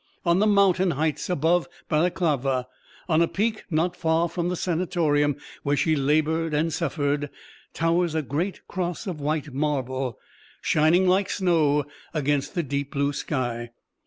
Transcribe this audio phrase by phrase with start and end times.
[0.25, 2.65] On the mountain heights above Balaklava,
[3.07, 7.29] on a peak not far from the Sanatorium where she labored and suffered,
[7.75, 10.17] towers a great cross of white marble,
[10.59, 11.83] shining like snow
[12.15, 13.73] against the deep blue sky.